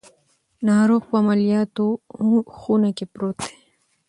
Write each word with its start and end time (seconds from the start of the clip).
ناروغ 0.67 1.01
په 1.09 1.15
عملیاتو 1.21 1.87
خونه 2.57 2.89
کې 2.97 3.05
پروت 3.13 3.37
دی. 3.45 3.55